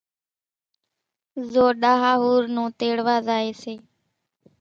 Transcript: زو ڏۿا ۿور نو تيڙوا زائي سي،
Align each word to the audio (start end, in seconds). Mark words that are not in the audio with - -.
زو 1.51 1.65
ڏۿا 1.81 1.93
ۿور 2.21 2.43
نو 2.55 2.63
تيڙوا 2.79 3.15
زائي 3.27 3.49
سي، 3.61 3.75